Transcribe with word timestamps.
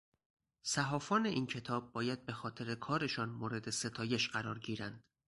صحافان 0.63 1.25
این 1.25 1.47
کتاب 1.47 1.91
باید 1.93 2.25
بهخاطر 2.25 2.75
کارشان 2.75 3.29
مورد 3.29 3.69
ستایش 3.69 4.29
قرار 4.29 4.59
گیرند. 4.59 5.03